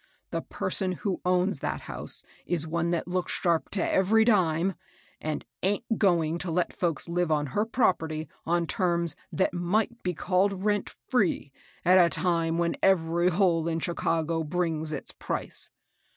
The 0.31 0.41
person 0.41 0.93
who 0.93 1.21
owns 1.23 1.59
that 1.59 1.81
house 1.81 2.23
is 2.47 2.65
one 2.65 2.89
that 2.89 3.07
looks 3.07 3.31
sharp 3.33 3.69
to 3.69 3.87
every 3.87 4.25
dime, 4.25 4.73
and 5.21 5.45
aint 5.61 5.99
going 5.99 6.39
to 6.39 6.49
let 6.49 6.73
folks 6.73 7.07
live 7.07 7.29
on 7.29 7.45
her 7.53 7.65
property 7.65 8.27
on 8.43 8.65
t^ms 8.65 9.13
that 9.31 9.53
might 9.53 10.01
be 10.01 10.15
called 10.15 10.65
rent 10.65 10.89
free, 10.89 11.51
at 11.85 12.03
a 12.03 12.09
time 12.09 12.57
when 12.57 12.77
every 12.81 13.29
hole 13.29 13.67
in 13.67 13.79
Chicago 13.79 14.43
brings 14.43 14.91
its 14.91 15.11
price. 15.11 15.69